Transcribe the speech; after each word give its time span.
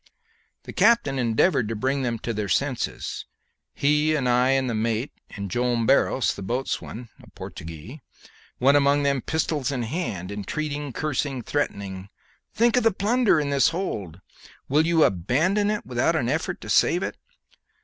The 0.63 0.73
captain 0.73 1.19
endeavoured 1.19 1.67
to 1.69 1.75
bring 1.75 2.01
them 2.01 2.17
to 2.23 2.33
their 2.33 2.49
senses; 2.49 3.27
he 3.71 4.15
and 4.15 4.27
I 4.27 4.49
and 4.49 4.67
the 4.67 4.73
mate, 4.73 5.11
and 5.29 5.51
Joam 5.51 5.85
Barros, 5.85 6.33
the 6.33 6.41
boatswain 6.41 7.09
a 7.21 7.29
Portuguese 7.29 7.99
went 8.59 8.77
among 8.77 9.03
them 9.03 9.21
pistols 9.21 9.71
in 9.71 9.83
hand, 9.83 10.31
entreating, 10.31 10.91
cursing, 10.91 11.43
threatening. 11.43 12.09
'Think 12.55 12.77
of 12.77 12.83
the 12.83 12.89
plunder 12.91 13.39
in 13.39 13.51
this 13.51 13.69
hold! 13.69 14.19
Will 14.67 14.87
you 14.87 15.03
abandon 15.03 15.69
it 15.69 15.85
without 15.85 16.15
an 16.15 16.29
effort 16.29 16.61
to 16.61 16.69
save 16.71 17.03
it? 17.03 17.15